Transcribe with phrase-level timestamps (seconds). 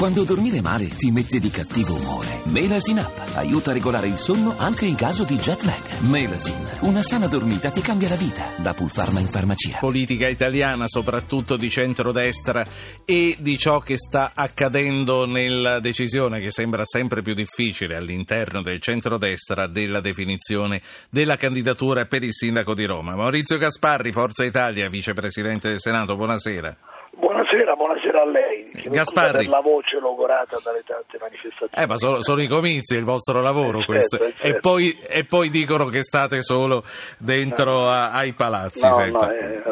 [0.00, 2.40] Quando dormire male ti mette di cattivo umore.
[2.44, 6.00] Melasin Up aiuta a regolare il sonno anche in caso di jet lag.
[6.08, 8.48] Melasin, una sana dormita ti cambia la vita.
[8.56, 9.76] Da Pulpharma in farmacia.
[9.78, 12.64] Politica italiana, soprattutto di centrodestra
[13.04, 18.80] e di ciò che sta accadendo nella decisione che sembra sempre più difficile all'interno del
[18.80, 20.80] centrodestra della definizione
[21.10, 23.16] della candidatura per il sindaco di Roma.
[23.16, 26.74] Maurizio Gasparri, Forza Italia, vicepresidente del Senato, buonasera.
[27.20, 28.49] Buonasera, buonasera a lei.
[28.72, 29.38] Gasparri.
[29.44, 31.70] Per la voce logorata dalle tante manifestazioni.
[31.74, 34.16] Eh, ma sono, sono i comizi, il vostro lavoro Eh, questo.
[34.18, 34.46] certo, certo.
[34.56, 36.82] E, poi, e poi dicono che state solo
[37.18, 38.80] dentro a- ai palazzi.
[38.86, 39.62] No, no, eh,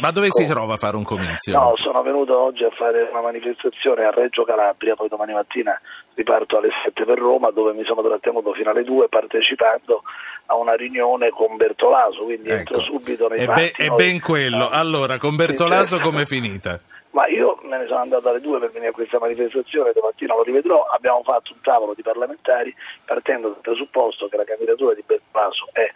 [0.00, 0.54] ma- dove si Come?
[0.54, 1.58] trova a fare un comizio?
[1.58, 5.78] No, sono venuto oggi a fare una manifestazione a Reggio Calabria, poi domani mattina
[6.14, 10.02] riparto alle 7 per Roma, dove mi sono trattenuto fino alle 2 partecipando
[10.46, 12.84] a una riunione con Bertolaso, quindi entro Ecco.
[12.84, 13.60] subito nei È, fatti.
[13.76, 14.68] be- è ben quello.
[14.68, 14.78] Ah.
[14.78, 16.10] Allora, con Bertolaso certo.
[16.10, 16.78] com'è finita?
[17.16, 20.42] Ma io me ne sono andato alle due per venire a questa manifestazione, domattina lo
[20.42, 22.74] rivedrò, abbiamo fatto un tavolo di parlamentari
[23.06, 25.90] partendo dal presupposto che la candidatura di Bertolaso è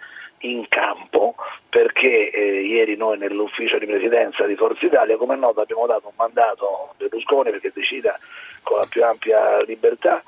[0.48, 1.34] in campo
[1.68, 6.06] perché eh, ieri noi nell'ufficio di presidenza di Forza Italia, come è noto, abbiamo dato
[6.06, 8.18] un mandato a Berlusconi perché decida
[8.62, 10.22] con la più ampia libertà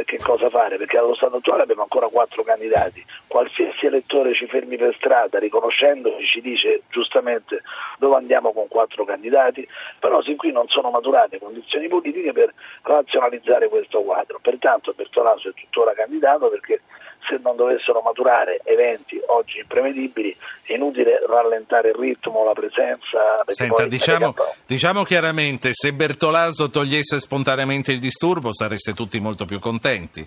[0.00, 3.04] eh, che cosa fare, perché allo stato attuale abbiamo ancora quattro candidati.
[3.26, 7.62] Qualsiasi elettore ci fermi per strada riconoscendoci ci dice giustamente
[7.98, 9.66] dove andiamo con quattro candidati,
[9.98, 12.52] però sin qui non sono maturate condizioni politiche per
[12.82, 14.38] razionalizzare questo quadro.
[14.40, 16.80] Pertanto Bertolaso è tuttora candidato perché
[17.28, 23.42] se non dovessero maturare eventi oggi imprevedibili è inutile rallentare il ritmo, la presenza.
[23.46, 24.34] Senta, diciamo,
[24.66, 30.26] diciamo chiaramente, se Bertolaso togliesse spontaneamente il disturbo sareste tutti molto più contenti.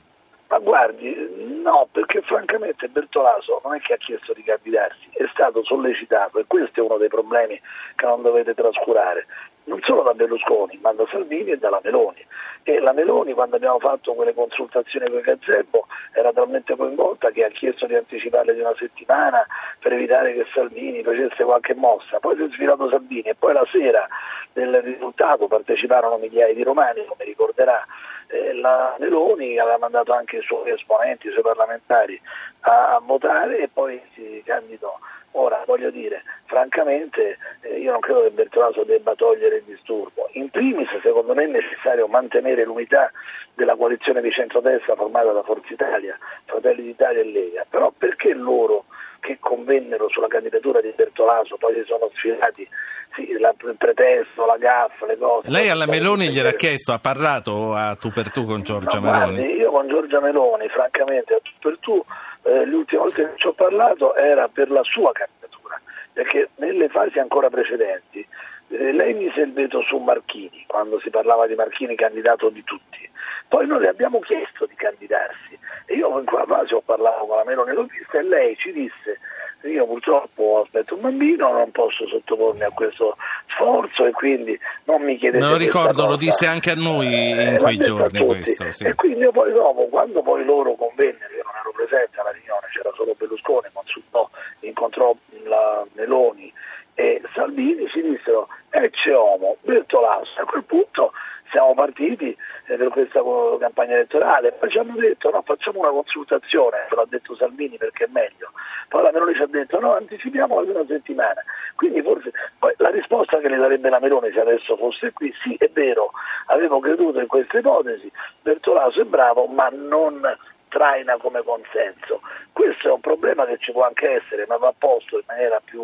[0.49, 1.15] Ma guardi,
[1.63, 6.45] no, perché francamente Bertolaso non è che ha chiesto di candidarsi, è stato sollecitato e
[6.47, 7.61] questo è uno dei problemi
[7.95, 9.27] che non dovete trascurare,
[9.69, 12.25] non solo da Berlusconi, ma da Salvini e dalla Meloni.
[12.63, 17.45] E la Meloni quando abbiamo fatto quelle consultazioni con il Gazebo era talmente coinvolta che
[17.45, 19.45] ha chiesto di anticiparle di una settimana
[19.79, 22.19] per evitare che Salvini facesse qualche mossa.
[22.19, 24.07] Poi si è sfilato Salvini e poi la sera
[24.51, 27.85] del risultato parteciparono migliaia di romani, come ricorderà
[28.27, 32.19] eh, la Meloni aveva mandato anche i suoi esponenti, i suoi parlamentari
[32.61, 34.97] a votare e poi si candidò.
[35.33, 40.27] Ora voglio dire, francamente eh, io non credo che Bertolaso debba togliere il disturbo.
[40.33, 43.11] In primis secondo me è necessario mantenere l'unità
[43.53, 48.85] della coalizione di centrodestra formata da Forza Italia, Fratelli d'Italia e Lega, però perché loro
[49.19, 52.67] che convennero sulla candidatura di Bertolaso poi si sono sfilati
[53.15, 55.49] sì, la- il pretesto, la gaffa, le cose.
[55.49, 59.11] Lei alla Meloni gliel'ha chiesto chiesto, ha parlato a tu per tu con Giorgia No,
[59.11, 59.35] Meloni?
[59.35, 62.03] guardi, io con Giorgia Meloni, francamente, a tu per tu,
[62.43, 65.79] eh, le ultime volte che ci ho parlato era per la sua candidatura,
[66.13, 68.25] perché nelle fasi ancora precedenti
[68.69, 73.07] eh, lei mise il veto su Marchini, quando si parlava di Marchini candidato di tutti.
[73.47, 75.57] Poi noi le abbiamo chiesto di candidarsi
[75.87, 78.71] e io in quella fase ho parlato con la Meloni l'ho vista e lei ci
[78.71, 79.17] disse
[79.63, 83.17] io purtroppo aspetto un bambino, non posso sottopormi a questo
[83.47, 87.41] sforzo e quindi non mi chiedete Me lo ricordo, lo disse anche a noi Eh,
[87.43, 88.71] in l'ha quei giorni questo.
[88.71, 88.85] sì.
[88.85, 91.38] E quindi io poi dopo, quando poi loro convennero,
[91.85, 94.29] presente alla riunione, c'era solo Berlusconi, consultò,
[94.61, 96.51] incontrò la Meloni
[96.95, 100.41] e Salvini, ci dissero Ecce Homo, Bertolaso.
[100.41, 101.13] A quel punto
[101.51, 102.35] siamo partiti
[102.67, 103.21] eh, per questa
[103.59, 108.09] campagna elettorale, poi ci hanno detto no, facciamo una consultazione, l'ha detto Salvini perché è
[108.11, 108.51] meglio,
[108.87, 111.41] poi la Meloni ci ha detto no, anticipiamola di una settimana,
[111.75, 115.55] quindi forse poi la risposta che le darebbe la Meloni se adesso fosse qui, sì
[115.57, 116.11] è vero,
[116.47, 118.11] avevo creduto in questa ipotesi,
[118.41, 120.21] Bertolaso è bravo ma non
[120.69, 122.21] traina come consenso,
[122.53, 125.83] questo è un problema che ci può anche essere ma va posto in maniera più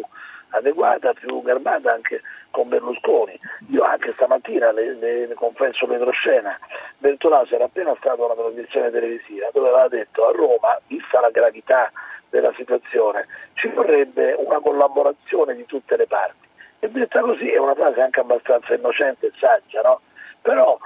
[0.50, 3.38] adeguata, più garbata anche con Berlusconi.
[3.72, 6.58] Io anche stamattina le, le- le confesso retroscena,
[6.98, 11.30] Bertolaso era appena stato a una trasmissione televisiva dove aveva detto a Roma, vista la
[11.30, 11.92] gravità
[12.30, 16.48] della situazione, ci vorrebbe una collaborazione di tutte le parti.
[16.80, 20.02] E detta così è una frase anche abbastanza innocente e saggia, no?
[20.46, 20.78] Però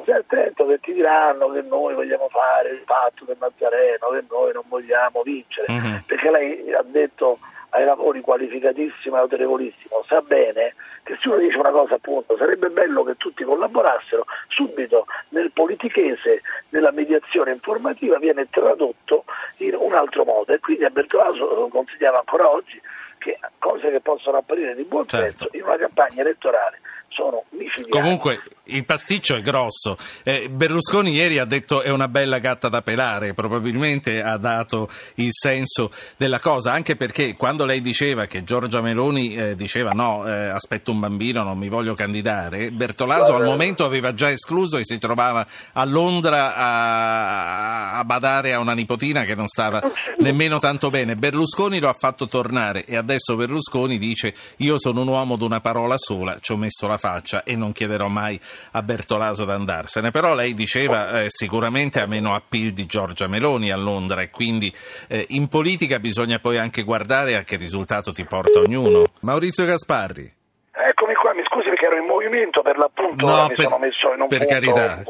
[0.00, 4.52] stare attento che ti diranno che noi vogliamo fare il patto del Nazareno, che noi
[4.54, 6.02] non vogliamo vincere, Mhm.
[6.06, 7.38] perché lei ha detto
[7.74, 12.70] ai lavori qualificatissimo e autorevolissimo, sa bene che se uno dice una cosa appunto sarebbe
[12.70, 19.24] bello che tutti collaborassero, subito nel politichese, nella mediazione informativa viene tradotto
[19.58, 22.80] in un altro modo e quindi a Bertolaso consigliava ancora oggi
[23.18, 25.28] che cose che possono apparire di buon Certo.
[25.28, 26.80] senso in una campagna elettorale
[27.14, 27.90] sono micidiali.
[27.90, 29.96] Comunque il pasticcio è grosso.
[30.22, 35.30] Eh, Berlusconi ieri ha detto è una bella gatta da pelare, probabilmente ha dato il
[35.30, 40.48] senso della cosa, anche perché quando lei diceva che Giorgia Meloni eh, diceva no, eh,
[40.48, 44.98] aspetto un bambino, non mi voglio candidare, Bertolaso al momento aveva già escluso e si
[44.98, 49.82] trovava a Londra a, a badare a una nipotina che non stava
[50.18, 51.16] nemmeno tanto bene.
[51.16, 55.60] Berlusconi lo ha fatto tornare e adesso Berlusconi dice io sono un uomo di una
[55.60, 58.38] parola sola, ci ho messo la faccia e non chiederò mai
[58.70, 60.12] a Bertolaso di andarsene.
[60.12, 64.72] Però lei diceva eh, sicuramente ha meno appeal di Giorgia Meloni a Londra e quindi
[65.08, 69.06] eh, in politica bisogna poi anche guardare a che risultato ti porta ognuno.
[69.20, 70.41] Maurizio Gasparri.
[70.74, 74.14] Eccomi qua, mi scusi perché ero in movimento, per l'appunto no, mi per, sono messo
[74.14, 75.02] in un per carità.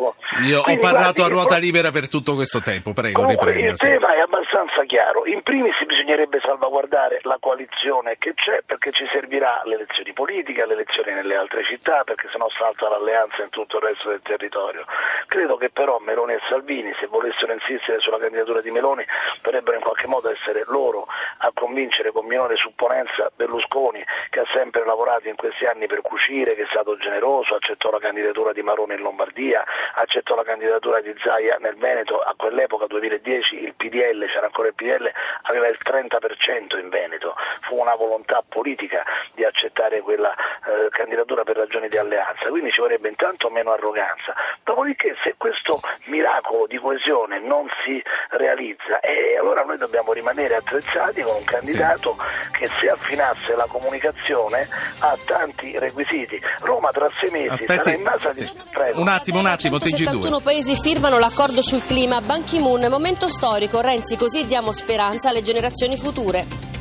[0.42, 3.70] Io Quindi, ho parlato guardi, a ruota libera per tutto questo tempo, prego, Comunque, riprenda.
[3.70, 5.24] il tema è abbastanza chiaro.
[5.26, 10.72] In primis bisognerebbe salvaguardare la coalizione che c'è perché ci servirà alle elezioni politiche, alle
[10.72, 14.84] elezioni nelle altre città, perché sennò salta l'alleanza in tutto il resto del territorio.
[15.28, 19.06] Credo che però Meloni e Salvini, se volessero insistere sulla candidatura di Meloni,
[19.42, 21.06] dovrebbero in qualche modo essere loro
[21.38, 26.54] a convincere con minore supponenza Berlusconi, che ha sempre lavorato in questi anni per cucire,
[26.54, 29.62] che è stato generoso, accettò la candidatura di Marone in Lombardia,
[29.94, 34.74] accettò la candidatura di Zaia nel Veneto, a quell'epoca 2010 il PDL, c'era ancora il
[34.74, 35.12] PDL,
[35.42, 39.04] aveva il 30% in Veneto, fu una volontà politica
[39.34, 44.34] di accettare quella eh, candidatura per ragioni di alleanza, quindi ci vorrebbe intanto meno arroganza,
[44.64, 51.20] dopodiché se questo miracolo di coesione non si realizza, eh, allora noi dobbiamo rimanere attrezzati
[51.20, 52.58] con un candidato sì.
[52.58, 54.66] che se affinasse la comunicazione
[55.00, 55.41] ha tanti
[55.78, 56.40] requisiti.
[56.60, 58.50] Roma tra sei mesi Aspetti, sarà in massa di...
[58.70, 59.00] Prego.
[59.00, 59.96] Un attimo, un attimo, TG2.
[59.96, 62.20] 71 paesi firmano l'accordo sul clima.
[62.20, 63.80] Ban Ki-moon, momento storico.
[63.80, 66.71] Renzi, così diamo speranza alle generazioni future.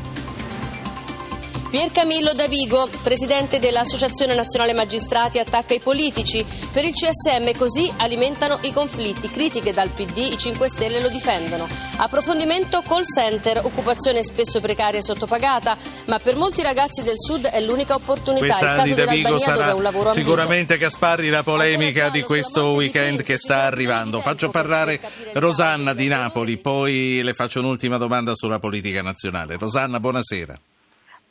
[1.72, 6.46] Pier Camillo Davigo, presidente dell'Associazione Nazionale Magistrati, attacca i politici.
[6.70, 9.30] Per il CSM così alimentano i conflitti.
[9.30, 11.66] Critiche dal PD, i 5 Stelle lo difendono.
[11.96, 15.78] Approfondimento call center, occupazione spesso precaria e sottopagata,
[16.08, 18.48] ma per molti ragazzi del Sud è l'unica opportunità.
[18.48, 20.28] Questa il caso di Davigo dell'Albania dove è un lavoro ambito.
[20.28, 24.20] sicuramente Gasparri la polemica di questo weekend che sta arrivando.
[24.20, 25.00] Faccio parlare
[25.36, 29.56] Rosanna di Napoli, poi le faccio un'ultima domanda sulla politica nazionale.
[29.56, 30.60] Rosanna, buonasera.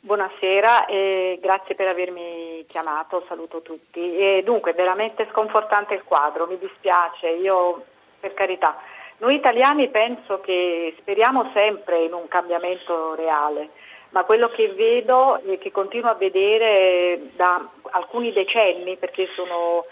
[0.03, 4.17] Buonasera e grazie per avermi chiamato, saluto tutti.
[4.17, 7.83] E dunque, veramente sconfortante il quadro, mi dispiace, io
[8.19, 8.81] per carità.
[9.17, 13.69] Noi italiani penso che speriamo sempre in un cambiamento reale,
[14.09, 19.85] ma quello che vedo e che continuo a vedere da alcuni decenni, perché sono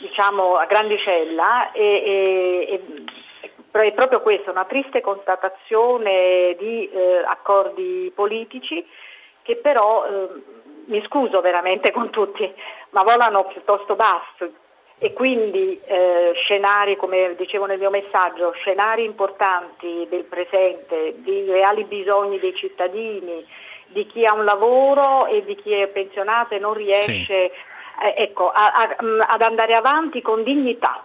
[0.00, 2.82] diciamo a grandicella, e, e
[3.70, 8.86] è proprio questo, una triste constatazione di eh, accordi politici
[9.50, 10.28] che però, eh,
[10.86, 12.52] mi scuso veramente con tutti,
[12.90, 14.48] ma volano piuttosto basso
[14.98, 21.84] e quindi eh, scenari, come dicevo nel mio messaggio, scenari importanti del presente, di reali
[21.84, 23.44] bisogni dei cittadini,
[23.86, 28.06] di chi ha un lavoro e di chi è pensionato e non riesce sì.
[28.06, 31.04] eh, ecco, a, a, ad andare avanti con dignità.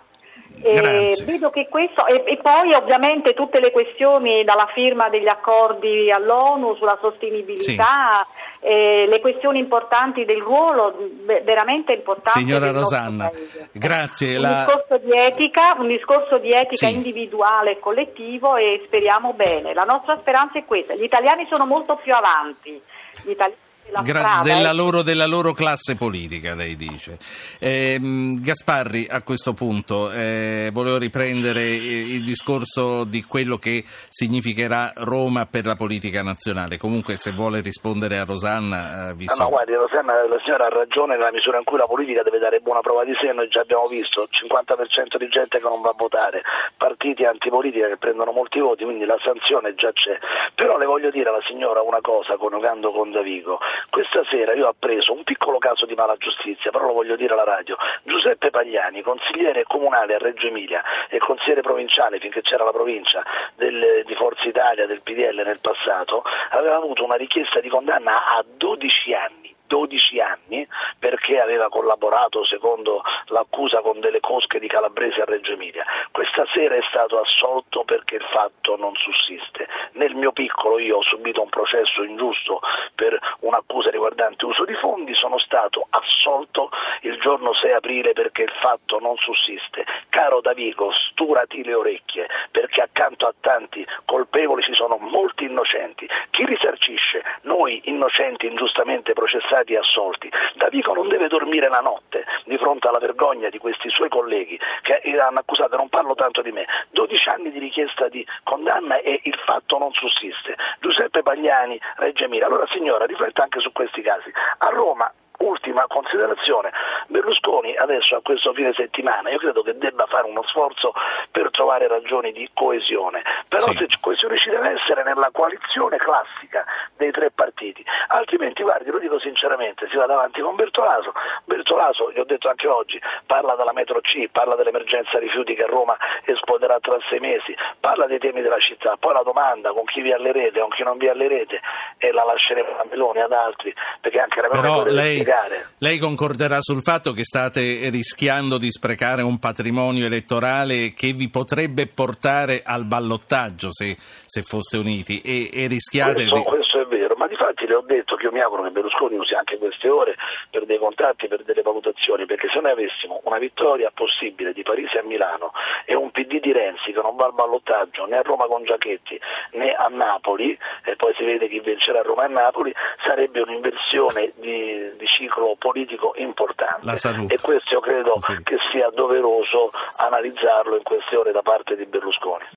[1.25, 6.75] Vedo che questo e, e, poi ovviamente tutte le questioni dalla firma degli accordi all'ONU
[6.75, 8.25] sulla sostenibilità,
[8.59, 8.65] sì.
[8.67, 10.95] eh, le questioni importanti del ruolo
[11.43, 12.39] veramente importanti.
[12.39, 13.29] Signora Rosanna,
[13.71, 14.35] grazie.
[14.35, 14.65] Un, la...
[14.65, 16.93] discorso di etica, un discorso di etica sì.
[16.93, 19.73] individuale e collettivo e speriamo bene.
[19.73, 20.95] La nostra speranza è questa.
[20.95, 22.81] Gli italiani sono molto più avanti.
[23.23, 23.64] Gli italiani
[24.03, 27.17] Gra- della, loro, della, loro, classe politica, lei dice.
[27.59, 35.45] Eh, Gasparri, a questo punto, eh, volevo riprendere il discorso di quello che significherà Roma
[35.45, 36.77] per la politica nazionale.
[36.77, 39.37] Comunque, se vuole rispondere a Rosanna, eh, visto...
[39.37, 42.39] No, no, guardi, Rosanna, la signora ha ragione nella misura in cui la politica deve
[42.39, 43.31] dare buona prova di sé.
[43.31, 46.41] Noi già abbiamo visto 50% di gente che non va a votare,
[46.75, 50.17] partiti antipolitica che prendono molti voti, quindi la sanzione già c'è.
[50.55, 53.59] Però le voglio dire alla signora una cosa, coniugando con Davigo.
[53.89, 57.33] Questa sera io ho appreso un piccolo caso di mala giustizia, però lo voglio dire
[57.33, 57.77] alla radio.
[58.03, 63.23] Giuseppe Pagliani, consigliere comunale a Reggio Emilia e consigliere provinciale finché c'era la provincia
[63.55, 68.45] del, di Forza Italia, del PDL nel passato, aveva avuto una richiesta di condanna a
[68.45, 69.54] 12 anni.
[69.75, 70.65] 12 anni
[70.97, 75.83] perché aveva collaborato secondo l'accusa con delle cosche di Calabrese a Reggio Emilia.
[76.11, 79.67] Questa stasera è stato assolto perché il fatto non sussiste.
[79.93, 82.61] Nel mio piccolo io ho subito un processo ingiusto
[82.93, 86.69] per un'accusa riguardante uso di fondi, sono stato assolto
[87.01, 89.85] il giorno 6 aprile perché il fatto non sussiste.
[90.09, 96.07] Caro Davigo, sturati le orecchie perché accanto a tanti colpevoli ci sono molti innocenti.
[96.29, 97.23] Chi risarcisce?
[97.41, 100.29] Noi innocenti ingiustamente processati e assolti.
[100.55, 105.01] Davigo non deve dormire la notte di fronte alla vergogna di questi suoi colleghi che
[105.19, 109.37] hanno accusato, non parlo tanto di me, 12 anni di richiesta di condanna e il
[109.45, 110.55] fatto non sussiste.
[110.79, 112.47] Giuseppe Pagliani, Reggio Emilia.
[112.47, 114.31] Allora signora, rifletta anche su questi casi.
[114.59, 115.11] A Roma
[115.45, 116.71] ultima considerazione,
[117.07, 120.93] Berlusconi adesso a questo fine settimana io credo che debba fare uno sforzo
[121.31, 123.77] per trovare ragioni di coesione, però sì.
[123.77, 126.65] se coesione ci deve essere nella coalizione classica
[126.97, 131.13] dei tre partiti, altrimenti guardi, lo dico sinceramente, si va davanti con Bertolaso,
[131.45, 135.67] Bertolaso, gli ho detto anche oggi, parla della metro C, parla dell'emergenza rifiuti che a
[135.67, 140.01] Roma esploderà tra sei mesi, parla dei temi della città, poi la domanda con chi
[140.01, 141.61] vi allerete, con chi non vi allerete
[142.07, 145.67] e la lasceremo a Meloni ad altri, perché anche la Meloni lei spiegare.
[145.79, 151.87] Lei concorderà sul fatto che state rischiando di sprecare un patrimonio elettorale che vi potrebbe
[151.87, 156.43] portare al ballottaggio se, se foste uniti e, e rischiate questo, di...
[156.43, 159.17] Questo è vero, ma di fatti le ho detto che io mi auguro che Berlusconi
[159.17, 160.15] usi anche queste ore
[160.49, 164.97] per dei contatti, per delle valutazioni, perché se noi avessimo una vittoria possibile di Parisi
[164.97, 165.51] a Milano
[165.85, 169.19] e un PD di Renzi che non va al ballottaggio né a Roma con Giachetti
[169.51, 172.73] né a Napoli, e poi si vede chi vincerà a Roma e a Napoli,
[173.05, 176.85] sarebbe un'inversione di, di ciclo politico importante
[177.29, 178.41] e questo io credo sì.
[178.43, 182.45] che sia doveroso analizzarlo in queste ore da parte di Berlusconi.